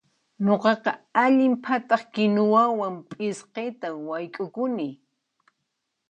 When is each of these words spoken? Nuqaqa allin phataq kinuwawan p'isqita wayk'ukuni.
Nuqaqa 0.45 0.91
allin 1.23 1.53
phataq 1.63 2.01
kinuwawan 2.13 2.95
p'isqita 3.09 3.87
wayk'ukuni. 4.07 4.89